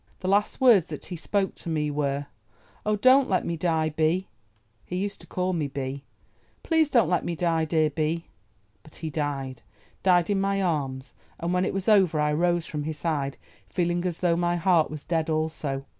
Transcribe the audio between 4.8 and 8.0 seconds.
used to call me Bee—'Please don't let me die, dear